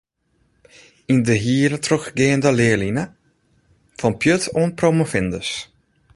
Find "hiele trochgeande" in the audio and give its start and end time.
1.45-2.51